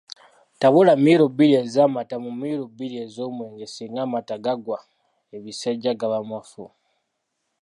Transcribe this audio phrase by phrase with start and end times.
[0.59, 4.77] Tabula miiru bbiri ez’amata mu miiru bbiri ez’omwenge singa amata gagwa
[5.35, 6.65] ebisejja gaba mafu